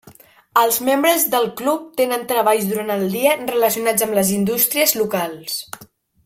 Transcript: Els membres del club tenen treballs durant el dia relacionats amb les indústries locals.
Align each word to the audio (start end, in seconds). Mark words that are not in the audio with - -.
Els 0.59 0.77
membres 0.85 1.25
del 1.33 1.45
club 1.59 1.83
tenen 2.01 2.25
treballs 2.33 2.65
durant 2.71 2.91
el 2.95 3.05
dia 3.19 3.35
relacionats 3.43 4.07
amb 4.07 4.19
les 4.21 4.33
indústries 4.39 4.97
locals. 5.03 5.61